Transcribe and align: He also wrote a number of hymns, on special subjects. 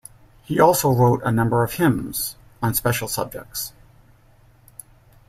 He 0.45 0.59
also 0.59 0.91
wrote 0.91 1.21
a 1.23 1.31
number 1.31 1.63
of 1.63 1.73
hymns, 1.73 2.35
on 2.59 2.73
special 2.73 3.07
subjects. 3.07 3.71